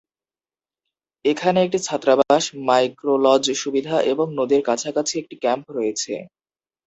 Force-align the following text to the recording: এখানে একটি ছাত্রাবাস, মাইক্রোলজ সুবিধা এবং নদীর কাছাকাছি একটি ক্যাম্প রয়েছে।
এখানে 1.25 1.57
একটি 1.61 1.79
ছাত্রাবাস, 1.87 2.43
মাইক্রোলজ 2.67 3.45
সুবিধা 3.61 3.95
এবং 4.11 4.27
নদীর 4.39 4.61
কাছাকাছি 4.69 5.13
একটি 5.19 5.35
ক্যাম্প 5.43 5.65
রয়েছে। 5.77 6.13